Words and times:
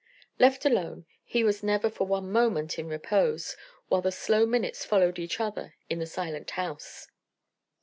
Left 0.39 0.65
alone, 0.65 1.05
he 1.23 1.43
was 1.43 1.61
never 1.61 1.87
for 1.87 2.07
one 2.07 2.31
moment 2.31 2.79
in 2.79 2.87
repose, 2.87 3.55
while 3.87 4.01
the 4.01 4.11
slow 4.11 4.47
minutes 4.47 4.83
followed 4.83 5.19
each 5.19 5.39
other 5.39 5.75
in 5.91 5.99
the 5.99 6.07
silent 6.07 6.49
house. 6.49 7.07